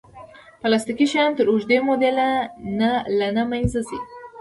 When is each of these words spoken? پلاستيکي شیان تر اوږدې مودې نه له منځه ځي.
پلاستيکي 0.61 1.05
شیان 1.11 1.31
تر 1.37 1.45
اوږدې 1.51 1.77
مودې 1.85 2.11
نه 2.79 2.91
له 3.35 3.43
منځه 3.51 3.79
ځي. 3.87 3.99